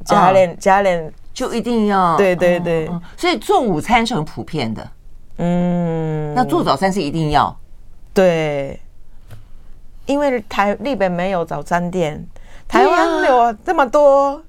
[0.04, 1.12] 家人家人。
[1.36, 4.90] 就一定要对对对，所以做午餐是很普遍的，
[5.36, 7.54] 嗯，那做早餐是一定要，
[8.14, 8.80] 对，
[10.06, 12.26] 因为台日本没有早餐店，
[12.66, 14.42] 台湾有这么多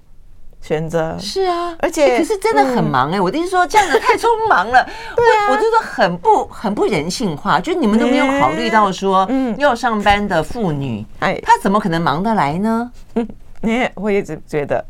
[0.62, 4.82] 选择，是啊，而且可是真的很忙哎，我听说这样子太匆忙了，
[5.14, 12.90] 对啊，我觉得很不很不人性化，就你们都没有考虑到说，嗯，要上班的妇女，哎，她怎么可能忙得来呢？
[13.64, 14.86] 嗯，我一直觉得。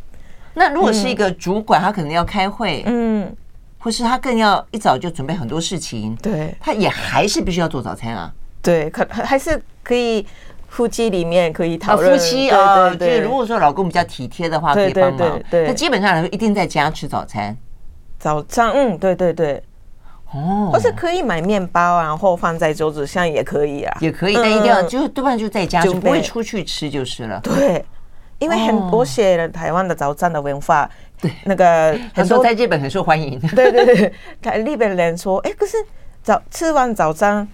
[0.58, 3.32] 那如果是一个主管，他可能要开会，嗯，
[3.78, 8.34] 或是他更要一早就准备很多事情，对，他也还是必须要做早餐啊。
[8.64, 10.26] 对，可还是可以
[10.68, 12.12] 夫妻里面可以讨论。
[12.12, 15.40] 夫妻啊，就是，如果说老公比较体贴的话，可以帮忙。
[15.50, 17.56] 对，那基本上来说，一定在家吃早餐。
[18.18, 19.62] 早上，嗯，对对对，
[20.34, 27.40] 哦，或是可以买面包啊，然后放在桌子上也可以啊，也可以，但一定要就多半就在家，就不会出去吃就是了。
[27.42, 27.86] 对。
[28.40, 30.90] 因为很多写了台湾的早餐的文化，
[31.22, 31.32] 对。
[31.46, 33.40] 那个 很多在日本很受欢迎。
[33.56, 35.78] 对对对， 台日本人说，哎，可是
[36.22, 37.48] 早吃完早餐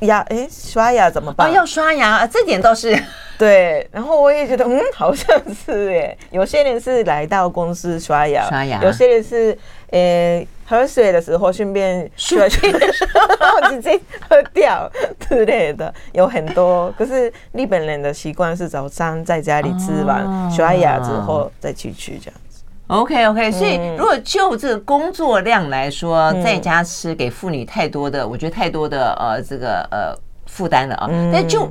[0.00, 1.52] 牙哎刷牙怎么办？
[1.52, 2.96] 要刷牙，这点倒是
[3.38, 3.88] 对。
[3.92, 9.56] 然后我也觉得，嗯，好像是哎，有些人是来到公司刷牙，刷牙，有些人是
[9.90, 10.46] 呃。
[10.70, 13.98] 喝水的时候顺便刷去的时候直接
[14.28, 14.86] 喝掉
[15.26, 16.92] 之类的，有很多。
[16.98, 22.47] 可是日本人的习惯是早上在家里吃完刷牙之后再去吃这样子。
[22.88, 30.14] OK OK，所以如果就这个工作量来说，在家吃给妇女太多的，我觉得太多的呃这个呃
[30.46, 31.08] 负担了啊。
[31.32, 31.70] 但就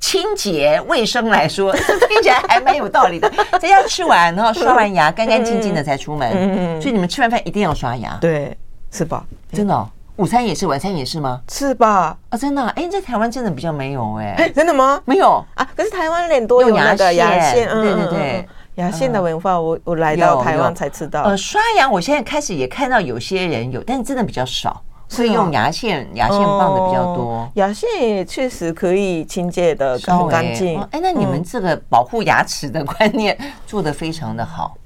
[0.00, 1.72] 清洁卫生来说，
[2.08, 3.30] 听起来还蛮有道理的。
[3.60, 6.30] 在家吃完，然后刷完牙，干干净净的才出门。
[6.34, 8.18] 嗯，所以你们吃完饭一定要刷牙。
[8.20, 8.56] 对，
[8.90, 9.24] 是吧？
[9.52, 11.40] 真的，午餐也是，晚餐也是吗？
[11.48, 12.16] 是吧？
[12.30, 12.62] 啊，真的？
[12.70, 14.50] 哎，在台湾真的比较没有哎。
[14.54, 15.00] 真的吗？
[15.04, 15.66] 没有啊。
[15.76, 21.22] 可是台湾人多有那个牙线，对对对，牙线的文化，我我来到台湾才知道。
[21.24, 24.82] 呃，刷牙，我现在开始也看到有些人有，但是真的比较少。
[25.08, 27.48] 所以用牙线，牙线棒的比较多。
[27.54, 30.80] 牙线也确实可以清洁的很干净。
[30.90, 34.76] 哎，那你们这个保护牙齿的观念做的非常的好。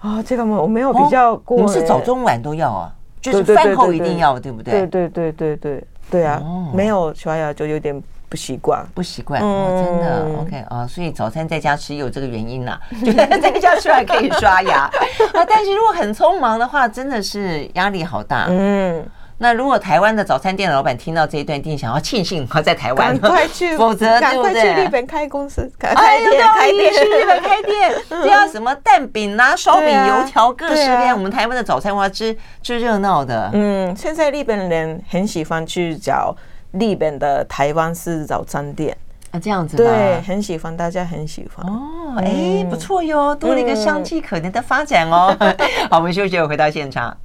[0.00, 1.58] 啊，这个我我没有比较过。
[1.58, 2.92] 你们是早中晚都要啊？
[3.20, 4.86] 就是饭后一定要，对不对？
[4.86, 6.42] 对对对对对对啊！
[6.74, 9.42] 没有刷牙就有点不习惯，不习惯。
[9.42, 10.40] 哦，真的。
[10.40, 14.88] OK 啊，所以早餐在家吃也有这个原因呐， 就在家吃还可以刷牙
[15.34, 15.44] 啊。
[15.46, 18.46] 但是如果很匆忙的话，真的是压力好大。
[18.48, 19.04] 嗯。
[19.42, 31.16] 那如果台湾的早餐店的老板听到这一段，一定想要庆幸他在台湾，赶快去，否则赶快去日本开公司，开店，开店，去日本开店， 这要什么蛋饼啊、烧饼、油条，各式各样。
[31.16, 33.48] 我们台湾的早餐我要吃吃热闹的。
[33.54, 36.36] 嗯，现在日本人很喜欢去找
[36.72, 38.96] 日本的台湾式早餐店
[39.32, 41.66] 啊，这样子对，很喜欢，大家很喜欢。
[41.66, 45.36] 哦，哎，不错哟，多了一个商机可能的发展哦。
[45.90, 47.16] 好，我们休息，我回到现场。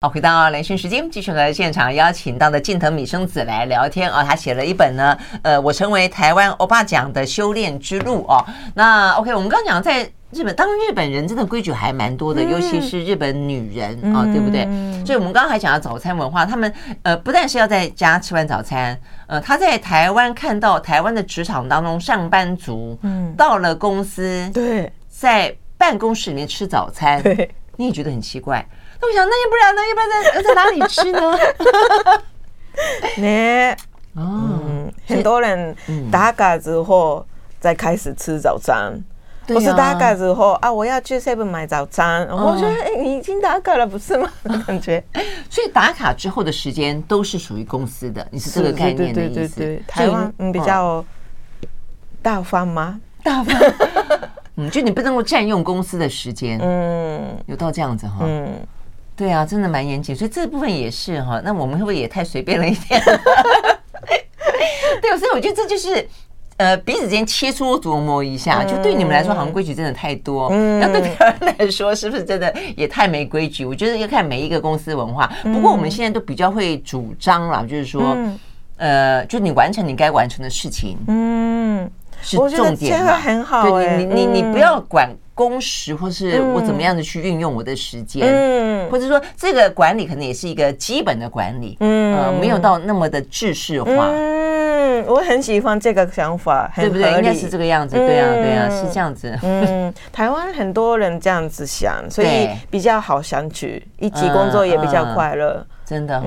[0.00, 4.22] 好，回到兰萱时间，继续和现场邀请到的近藤米生子来聊天啊。
[4.24, 8.44] 他写了一本呢，呃，我成为台湾欧巴奖的修炼之路哦。
[8.74, 14.64] 那 OK，我们刚刚讲在日本当日本人真的规矩还蛮多的，尤其是日本女人啊，对不对？
[15.04, 24.90] 所以我们刚刚还讲到早餐文化，他们呃不但是要在家吃完早餐，呃，他在台湾看到台湾的职场当中上班族，嗯，到了公司，对。
[25.08, 27.22] 在办公室里面吃早餐，
[27.76, 28.66] 你也觉得很奇怪。
[29.00, 29.82] 那我想，那要不然呢？
[29.88, 31.38] 要不然在在哪里吃呢？
[33.22, 33.76] 呢？
[34.14, 35.76] 哦，很多人
[36.10, 37.24] 打卡之后
[37.60, 39.00] 再开始吃早餐。
[39.44, 42.26] 对啊、我是打卡之后啊，我要去 seven 买早餐。
[42.30, 44.30] 嗯、我觉得哎、欸，你已经打卡了，不是吗？
[44.66, 45.02] 感觉。
[45.50, 49.82] 所以打卡之后的时间都是属于公司的，你是这个概念的意思？
[49.88, 51.04] 台湾嗯比较
[52.22, 53.00] 大方吗？
[53.24, 53.60] 大方。
[54.56, 56.58] 嗯，就你不能够占用公司的时间。
[56.62, 58.18] 嗯，有到这样子哈。
[58.20, 58.48] 嗯，
[59.16, 60.14] 对啊，真的蛮严谨。
[60.14, 61.40] 所以这部分也是哈。
[61.44, 63.00] 那我们会不会也太随便了一点？
[65.02, 66.08] 对，所以我觉得这就是。
[66.58, 70.48] 呃，彼此之间切磋琢磨一下，就对你们来说，好像规矩真的太多。
[70.52, 73.64] 嗯，那对别人来说，是不是真的也太没规矩？
[73.64, 75.32] 我觉得要看每一个公司文化。
[75.42, 78.16] 不过我们现在都比较会主张了，就是说，
[78.76, 83.16] 呃，就你完成你该完成的事情，嗯，是重点嘛。
[83.16, 94.08] 很好，对你，你，你不要管工时，或是我怎么样的去运用我的时间，嗯，或者说这个管理可能也是一个基本的管理，嗯，呃，没有到那么的制式化。
[94.10, 94.51] 嗯，
[95.06, 97.12] 我很喜欢这个想法，对不对？
[97.12, 99.38] 应该是这个样子，对啊，对啊，是这样子。
[99.42, 103.66] 嗯，台湾很多人这样子想，所以比较好相处，
[103.98, 105.64] 一起工作也比较快乐。
[105.84, 106.26] 真的哈，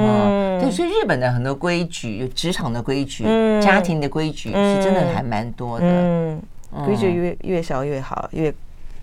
[0.61, 3.23] 对，所以日本的很多规矩，有职场的规矩，
[3.61, 5.85] 家庭的规矩，是真的还蛮多的。
[5.87, 6.41] 嗯，
[6.85, 8.53] 规矩越越少越好，越。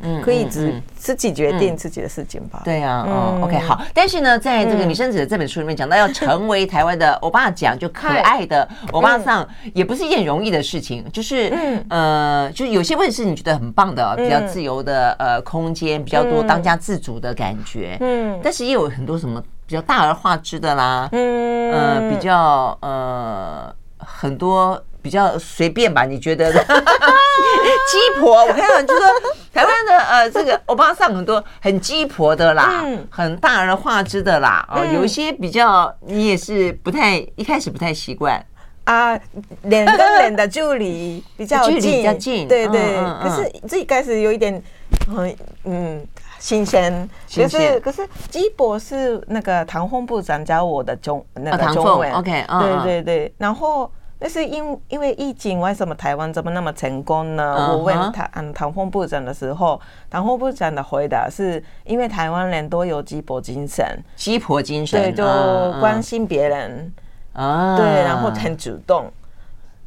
[0.03, 2.61] 嗯，可以自自己决定自己的事情吧。
[2.65, 3.81] 对呀，嗯，OK，好。
[3.95, 11.05] 但是呢，在这个女生子的这本书里面讲到，要成为台湾的欧巴讲，就可爱的 欧巴桑，也不是一件容易的事情。
[11.13, 11.53] 就是，
[11.89, 17.97] 呃，就是有些位置是你觉得很棒的，比较自由的呃空间，比较多当家自主的感觉。
[18.01, 18.39] 嗯。
[18.43, 24.83] 但是也有很多什么比较大而化之的啦，嗯，呃，比较呃很多。
[25.03, 26.05] 比较随便吧？
[26.05, 26.53] 你觉得？
[27.91, 29.09] 鸡婆，我看到就是说
[29.53, 34.67] 台湾的呃，这个欧巴上很多很鸡婆的啦，嗯、很大而化之的啦。
[34.71, 38.43] 哦，嗯、有一些比较你也是不太一开始不太习惯
[38.85, 39.19] 啊，
[39.63, 42.97] 脸跟脸的距离比较近，比较近，对对。
[42.97, 44.63] 嗯嗯嗯、可是最开始有一点
[45.09, 46.07] 嗯嗯
[46.39, 53.91] 新鲜，可是可是鸡婆是那个唐凤部长教我的中那个中文、哦、，OK，、嗯、对对对，然后。
[54.23, 57.73] 但是因因为疫情，为什么台湾怎么那么成功呢？Uh huh.
[57.73, 65.25] 我问他，嗯，唐凤部长的时候，唐凤部长的回答是因为台湾人都有鸡婆精神，鸡婆精神，对，就
[65.81, 66.93] 关心别人
[67.33, 67.77] 啊，uh huh.
[67.79, 69.11] 对，然后很主动。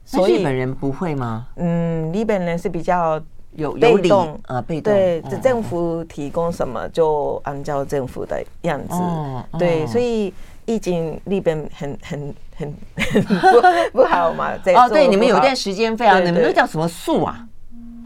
[0.04, 1.48] 所以日本人不会吗？
[1.56, 3.18] 嗯，日本人是比较
[3.54, 9.44] 有被动啊，被动，对，这政府提供什么就按照政府的样子，uh.
[9.58, 10.34] 对，所以。
[10.68, 12.74] 疫情日本很很很
[13.92, 14.54] 不不好嘛？
[14.76, 17.46] 哦，对，你们有一段时间非常，你们都叫什么肃啊？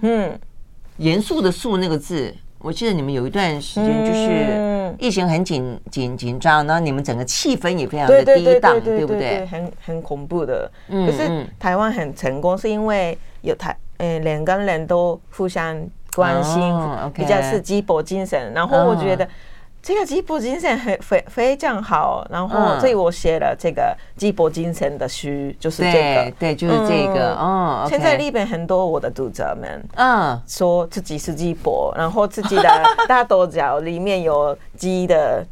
[0.02, 0.38] 嗯，
[0.98, 9.46] 严肃的肃那个字，我记得你们有一段时间就是疫情很紧紧紧张，然后你们整个气氛也非常的低档，对不对？
[9.46, 10.70] 很很恐怖的。
[10.88, 15.80] 可是台湾很成功，是因为有台呃两个人都互相
[16.16, 16.74] 关心，
[17.14, 18.52] 比较是鸡婆精神。
[18.54, 19.28] 然后我觉得。
[19.82, 25.28] 这个鸡脖精神很非非常好，然后所以我写了这个鸡脖精神的书，
[25.60, 27.34] 就是这个，对，就是这个。
[27.36, 35.46] 哦，现在日本很多我的读者们，嗯，说自己是鸡脖，然后自己的大豆角里面有鸡的。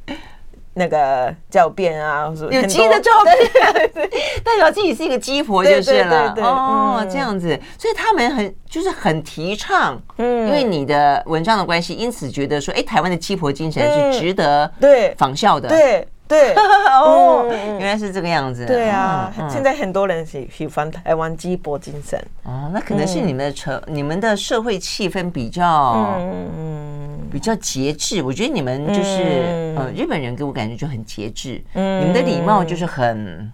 [0.78, 4.06] 那个照片啊，有鸡的照片，
[4.44, 6.34] 代表自己是一个鸡婆就是了。
[6.38, 15.16] 哦，这样子，所以他们很就是很提倡，嗯，因为你的文章的关系，因此觉得说，哎，台湾的鸡婆精神是值得对。
[15.18, 16.54] 仿效的，对对。
[17.02, 18.66] 哦，原来是这个样子。
[18.66, 22.20] 对啊，现在很多人喜喜欢台湾鸡脖精神。
[22.44, 26.98] 哦，那可能是你们的社你们的社会气氛比较嗯。
[27.30, 31.62] 比较节制，我觉得你们就是呃，日本人给我感觉就很节制。
[31.74, 33.52] 嗯，你们的礼貌就是很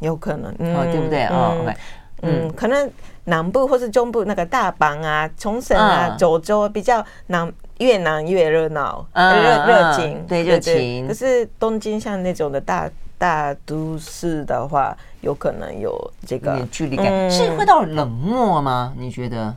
[0.00, 1.24] 有可能，哦，对不对？
[1.26, 1.74] 哦，OK，
[2.22, 2.90] 嗯，可能
[3.24, 7.50] 南部或是中部那个大阪啊、冲绳啊、九州比较南，
[7.82, 11.06] 越南越热闹，热热情，对热情。
[11.08, 15.92] 可是东京像那种的大大都市的话，有可能有
[16.26, 18.92] 这个距离感，是会到冷漠吗？
[18.96, 19.54] 你觉得？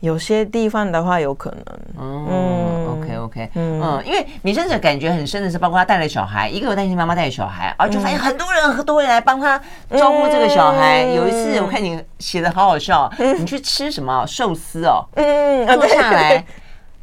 [0.00, 9.58] 有些地方的话有可能，嗯，OK OK，嗯，因为米生子感觉很深的是，包括她带了小孩，一个有担心妈妈带小孩，而就发现很多人很多人来帮他
[9.96, 11.00] 招呼这个小孩。
[11.04, 16.44] 有一次我看你写的好好笑，你去吃什么寿司哦，嗯，坐下来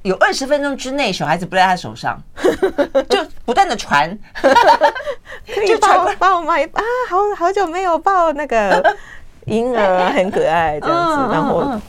[0.03, 2.21] 有二十分钟之内小孩子不在他手上，
[3.09, 4.17] 就不断的传，
[5.47, 6.55] 可以抱抱吗？
[6.55, 8.95] 啊，好好久没有抱那个
[9.45, 11.79] 婴儿，很可爱这样子，然后。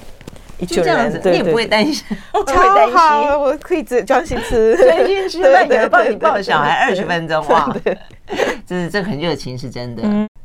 [0.68, 2.16] 就这样子，你也不会担心，
[2.46, 7.74] 超好，我可以只专心吃， 专心吃饭，有人帮你抱小孩二十分钟，哇，
[8.64, 10.02] 这是这很热情，是真的。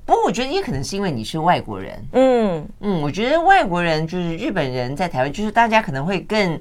[0.07, 6.59] 不过我觉得也可能是因为你是外国人，嗯，嗯嗯，我觉得外国人就是日本人在台湾，就是大家可能会更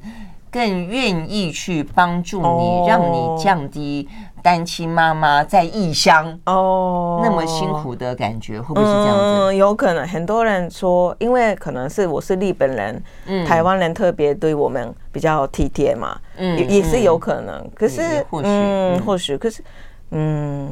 [0.56, 4.08] 更愿意去帮助你，哦、让你降低。
[4.42, 9.22] 单亲妈妈在异乡哦，那么辛苦的感觉，会不会是这样子？
[9.24, 10.06] 嗯，有可能。
[10.06, 17.68] 很多人说，因为可能是我是日本人，嗯，台湾人特别对我们比较体贴嘛，嗯，也是有可能。
[17.74, 19.64] 可是，或许，嗯，或许，可是，
[20.12, 20.70] 嗯，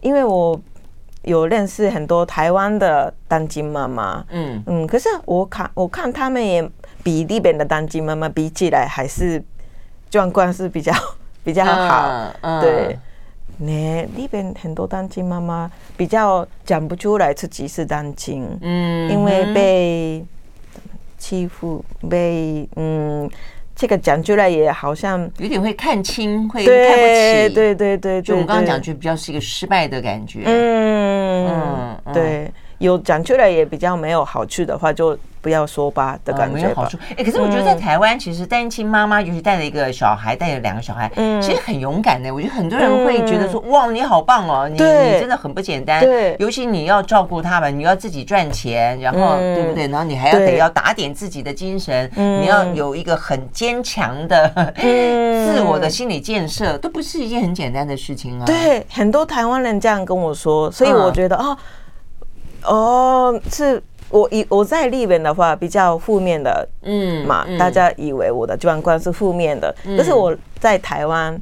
[0.00, 0.56] 因为我
[1.22, 6.62] 有认识很多台湾的单亲妈妈，嗯嗯，可是我看我看他们也
[7.02, 9.42] 比那边的单亲妈妈比起来，还是
[10.10, 10.92] 状况是比较
[11.44, 12.98] 比较好，对。
[13.60, 20.24] 那那边很多单亲妈妈比较讲不出来自己是单亲，嗯，因为被
[21.16, 23.28] 欺负，被嗯，
[23.74, 35.18] 这个讲出来也好像有点会看清，会看不起，对对对对，就我刚刚讲，就比较是一个失败的感觉，嗯嗯，对，有讲出来也比较没有好处的话就。
[35.40, 36.98] 不要说吧的感觉，没有好处。
[37.16, 42.32] 哎，可是我觉得在台湾，其实单亲妈妈，尤其带了一个小孩，带了两个小孩，嗯，其实很勇敢的。
[42.32, 46.00] 我觉得很多人会觉得说，哇，你好棒哦，你你真的很不简单。
[46.00, 49.86] 对，尤其你要照顾他们，你要自己赚钱，然后对不对？
[49.88, 58.44] 然后你还要得要打点自己的精神，你要有一个很坚强的 自我的心理建设，都不是一件很简单的事情啊。
[58.44, 61.56] 对，很多台湾人这样跟我说，所以我觉得啊，
[62.64, 63.82] 哦是。
[64.10, 71.38] 我以我在日本的话比较负面的，嗯嘛，大家以为我的状况是负面的，但是我在台湾，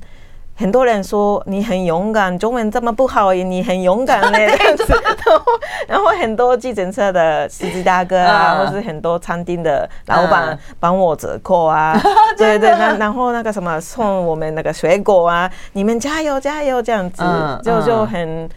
[0.57, 5.43] 很多人说你很勇敢，中文这么不好，你很勇敢嘞， 这样子，然后
[5.87, 11.97] 然后很多计程车的司机大哥啊，或是很多餐厅的老板帮我折扣啊，
[12.37, 17.23] 对对，然然后那个什么送我们那个水果啊，你们加油加油这样子，
[17.63, 18.49] 就就很。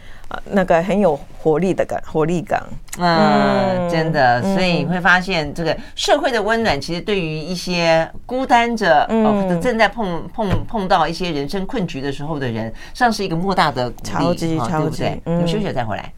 [0.44, 2.62] 那个很有活力的感，活力感，
[2.98, 9.06] 嗯，真的，所以你会发现，这个社会的温暖，其实对于一些孤单着，
[9.60, 15.22] 正在碰碰碰到一些人生困局的时候的人，像是一个莫大的鼓励，超级超级，对不对？
[15.24, 16.12] 我们休息再回来。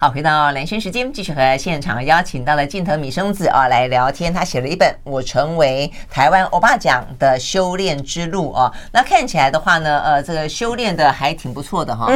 [0.00, 4.32] 好，回到兰萱时间，继续和现场邀请到了近藤米生子啊来聊天。
[4.32, 12.06] 他写了一本《我成为台湾欧巴奖的修炼之路》啊，那看起来的话呢，呃，这个修炼的还挺不错的哈。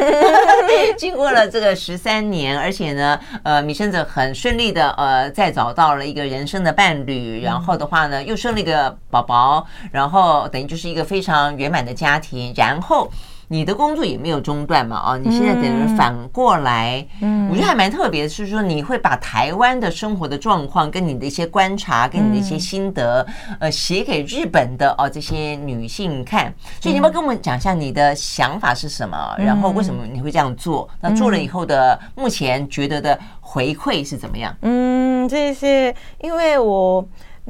[0.96, 13.10] 经过了这个十三年，而且呢，呃，米生子很顺利的呃再找到了一个人生的伴侣，然后的话呢，又生了一个宝宝，然后等于就是一个非常圆满的家庭，然后。
[13.52, 14.98] 你的工作也没有中断嘛？
[15.04, 23.26] 哦，你现在等于反过来，嗯，我觉得还蛮特别的，是说你会把台湾的生活的状况跟你的一些观察，跟你的一些心得，
[23.60, 26.50] 呃，写给日本的哦这些女性看。
[26.80, 29.36] 所以你要不要跟我们讲一下你的想法是什么？
[29.36, 30.88] 然后为什么你会这样做？
[31.02, 34.56] 那做了以后的目前觉得的回馈是怎么样？
[34.62, 37.06] 嗯，这些因为我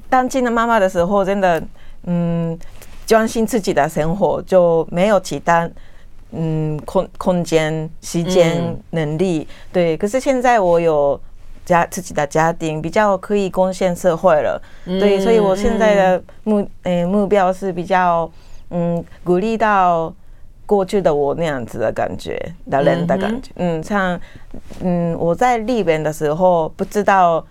[0.09, 1.63] 当亲的妈妈的时候，真的
[2.07, 2.59] 嗯，
[3.07, 5.71] 专心自己的生活，就没有其他。
[6.35, 9.97] 嗯，空空间、时间、能力，嗯、对。
[9.99, 11.21] 可是现在我有
[11.65, 15.21] 家自己的家庭，比较可以贡献社会了，嗯、对。
[15.21, 18.31] 所以我现在的目呃目标是比较
[18.71, 20.11] 嗯鼓励到
[20.65, 24.21] 过去的我那样子的感觉的人的感觉，嗯，嗯，像
[24.81, 27.45] 嗯我在日本的时候不知道，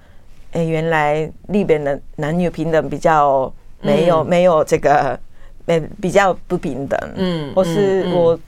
[0.54, 5.20] 哎，原来日本的男女平等比较没有、嗯、没有这个
[5.68, 8.40] 呃比较不平等，嗯，或是我。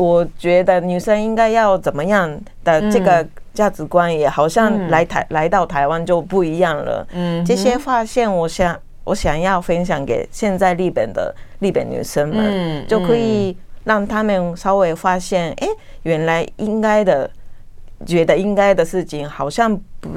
[0.00, 2.26] 我觉得女生应该要怎么样
[2.64, 7.06] 的这个价值观也好像来台、嗯、来到台湾就不一样了。
[7.12, 8.74] 嗯，这些发现，我想
[9.04, 15.68] 我想要分享给现在日本的日本女生们，嗯，就可以让他们稍微发现，哎，
[16.04, 17.30] 原来应该的，
[18.06, 20.08] 觉得应该的事情，好像不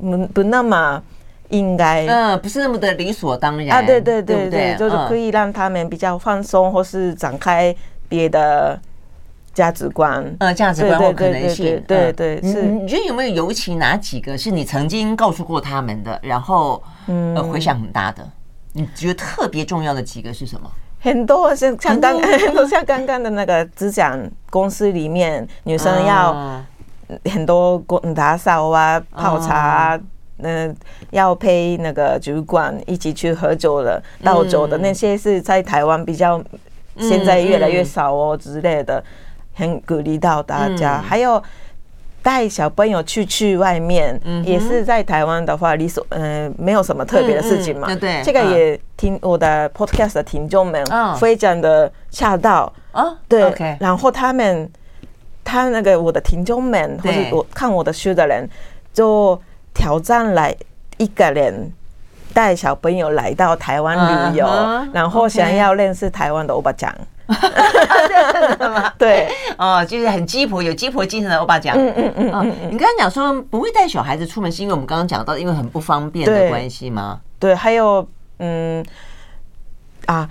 [0.00, 1.02] 不不那么
[1.50, 3.82] 应该，嗯，不是那么的理所当然啊。
[3.82, 7.76] 对对对对，对对就是可以让他们比较放松，或是展开
[8.08, 8.80] 别的。
[9.58, 12.62] 价值观，呃，价值观或可能性，对对，是。
[12.62, 18.24] 你觉得有没有尤其哪几个是你曾经告诉过他们的，然后呃回响很大的？
[18.72, 20.70] 你觉得特别重要的几个是什么？
[21.00, 24.16] 很多像像刚 很多像刚刚的那个职场
[24.48, 26.62] 公司里面，女生要
[27.24, 30.00] 很多工打扫啊、泡茶啊，
[30.38, 30.72] 嗯，
[31.10, 36.40] 要陪那个主管一起去喝酒的、倒酒的那些，是在台湾比较
[37.00, 39.02] 现在越来越少哦之类的。
[39.58, 41.42] 很鼓励到大家，还有
[42.22, 47.92] 带小朋友去去外面，也是在台湾的话，理所嗯没有什么特别的事情嘛。
[47.96, 50.84] 对，这个也听我的 podcast 的听众们
[51.18, 53.16] 非常的恰到啊。
[53.28, 54.70] 对，然后他们
[55.42, 58.48] 他那个我的听众们或者我看我的书的人，
[58.92, 59.40] 就
[59.74, 60.54] 挑战来
[60.98, 61.72] 一个人
[62.34, 64.46] 带小朋友来到台湾旅游，
[64.92, 66.72] 然后想要认识台湾的欧巴
[67.28, 68.92] 讲。
[68.98, 71.76] 对，哦，就是很鸡婆，有鸡婆精神的欧巴讲。
[71.76, 72.52] 嗯嗯嗯嗯。
[72.70, 77.20] 你刚刚讲说不会带小孩子出门，是因为我们刚刚讲到，因为很不方便的关系吗？
[77.38, 78.06] 对，还有
[78.38, 78.84] 嗯
[80.06, 80.28] 啊，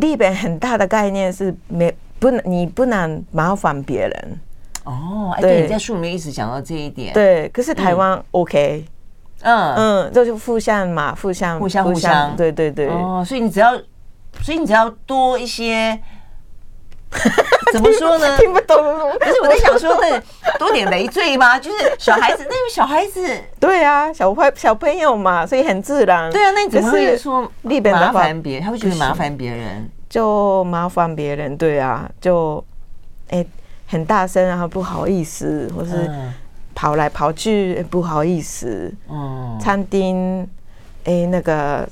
[0.00, 4.40] 日本很大的概念是没不能你不能麻烦别人。
[4.84, 7.12] 哦，哎，对，你在书里面一直讲到这一点。
[7.14, 8.84] 对，可是台湾 OK。
[9.42, 12.36] 嗯嗯，就是互相嘛，互相互相互相。
[12.36, 12.88] 对对对。
[12.88, 13.72] 哦，所以你只要，
[14.42, 15.98] 所以你只要多一些。
[17.72, 18.38] 怎么说呢？
[18.38, 18.76] 听不懂。
[19.18, 21.58] 可是我在想说，那多点累赘吗？
[21.58, 23.26] 就是小孩子，那个小孩子，
[23.58, 26.30] 对啊，小朋小朋友嘛，所以很自然。
[26.30, 27.42] 对啊，那你怎么会说
[27.92, 28.62] 麻烦别人？
[28.64, 31.56] 他会觉得麻烦别人，就麻烦别人。
[31.56, 32.64] 对啊，就
[33.30, 33.44] 哎
[33.88, 36.10] 很大声，然后不好意思，或是
[36.74, 38.92] 跑来跑去不好意思。
[39.08, 40.48] 嗯，餐厅
[41.04, 41.88] 哎那个。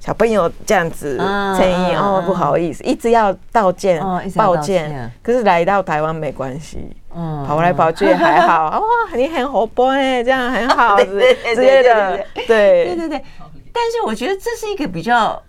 [0.00, 4.00] 小朋友这样子声音哦，不好意思，一直要道歉，
[4.36, 5.10] 抱歉。
[5.22, 6.78] 可是来到台湾没关系，
[7.14, 8.80] 嗯，跑来跑去还好。
[8.80, 11.34] 哇，你很活泼哎，这样很好 之类
[11.82, 12.24] 的。
[12.34, 13.24] 对对对对，
[13.72, 15.42] 但是我觉得这是一个比较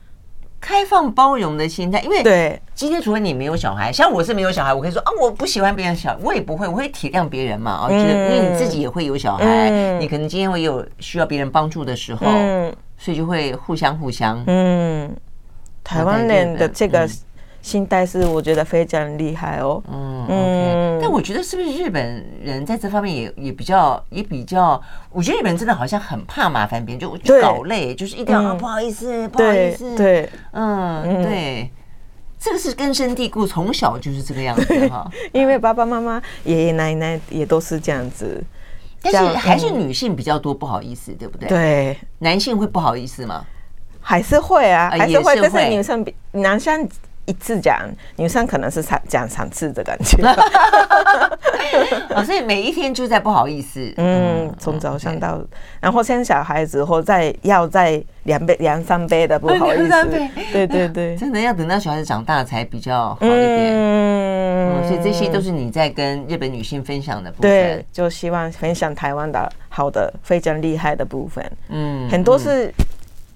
[0.59, 7.71] 开放包容的心态，因为对今天除了你没有小孩，像我是没有小孩，我可以说啊，我不喜欢别人小，我也不会，我会体谅别人嘛。
[7.71, 9.69] 啊，觉得因为你自己也会有小孩，
[9.99, 12.25] 你可能今天会有需要别人帮助的时候。
[12.99, 14.43] 所以就会互相互相。
[14.45, 15.15] 嗯，
[15.83, 17.09] 台湾人的这个
[17.61, 19.81] 心态是我觉得非常厉害哦。
[19.91, 24.79] 嗯嗯，但我觉得是不是日本人在这方面也也比较也比较？
[25.11, 29.95] 我觉得日本人真的好像很怕麻烦别人，就就搞累，就是一定要不好意思，不好意思。
[29.95, 31.71] 对，嗯，对，
[32.37, 35.09] 这个是根深蒂固，从小就是这个样子哈。
[35.31, 38.43] 因为爸爸妈妈、爷爷奶奶也都是这样子。
[39.01, 41.47] 但是还是女性比较多不好意思，对不对？
[41.47, 43.43] 对，男性会不好意思吗？
[44.01, 45.39] 还是会啊，还是会。
[45.41, 46.87] 但是女生比男生
[47.25, 47.77] 一次讲，
[48.15, 50.17] 女生可能是三讲三次的感觉。
[52.25, 53.93] 所以每一天就在不好意思。
[53.97, 55.39] 嗯，从早上到，
[55.79, 59.89] 然后生小孩子后再要再两杯、两三杯的不好意思。
[60.51, 63.75] 对对对， 真的要等到小孩子长大才比较好一点。
[63.75, 64.28] 嗯，
[64.87, 67.51] 所以这些都是你在跟日本女性分享的部分。
[67.51, 71.51] 对，就希望分享台湾的好的、非常厉害的部分。
[71.69, 72.73] 嗯，很多是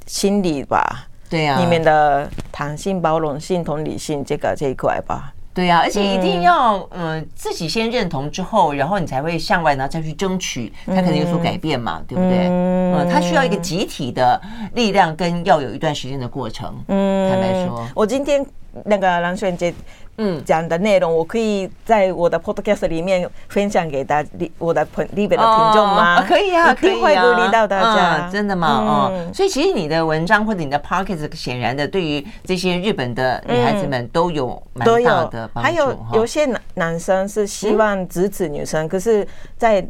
[0.06, 5.34] 心理吧，对呀，里面的弹性、包容性、同理性这个这一块吧。
[5.54, 12.48] 对呀，而且一定要嗯自己先认同之后，然后你才会向外，然后再去争取，他可能有所改变嘛，对不对？
[12.50, 14.42] 嗯，它需要一个集体的
[14.74, 16.76] 力量，跟要有一段时间的过程。
[16.88, 18.44] 嗯，坦白说，我今天
[18.86, 19.72] 那个蓝萱姐。
[20.18, 26.24] 嗯，讲的内容我可以在我的 podcast 里面分享给大家，我的朋日本的听众吗？
[26.28, 28.30] 可以啊，可以啊，会鼓励到大家。
[28.30, 28.68] 真的吗？
[28.68, 35.70] 哦，所以其实你的文章或者你的 podcast 显然的，对于这些日本的女孩子们都有蛮大的帮助。
[35.70, 39.84] 还有有些男男生是希望支持女生，可是，在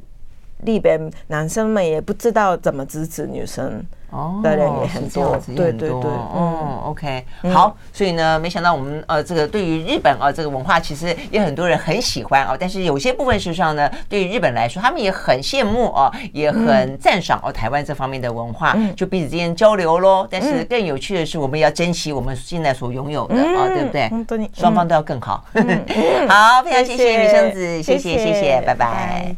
[0.66, 3.86] 日本男生们也不知道怎么支持女生。
[4.14, 20.28] 哦，对对也很多，对对对，嗯，OK，好，所以呢，没想到我们呃，这个对于日本啊，这个文化其实也很多人很喜欢啊，但是有些部分事实上呢，对于日本来说，他们也很羡慕啊，也很赞赏哦，台湾这方面的文化，就彼此之间交流喽。
[20.30, 24.10] 但是更有趣的是，我们要珍惜我们现在所拥有的啊，对不对？
[24.54, 25.44] 双方都要更好。
[26.30, 29.36] 好，非常谢谢米生子，谢谢谢谢，拜拜。